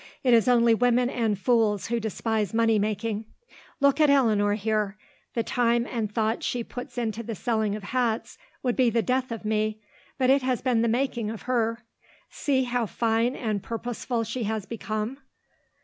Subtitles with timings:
[0.23, 3.25] It is only women and fools who despise money making.
[3.79, 4.97] Look at Eleanor here.
[5.35, 9.31] The time and thought she puts into the selling of hats would be the death
[9.31, 9.77] of me,
[10.17, 11.83] but it has been the making of her.
[12.31, 15.19] See how fine and purposeful she has become.